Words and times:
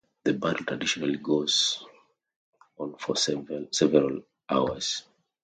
The 0.23 0.33
battle 0.33 0.65
traditionally 0.65 1.17
goes 1.19 1.85
on 2.79 2.95
for 2.97 3.15
several 3.15 4.23
hours. 4.49 5.03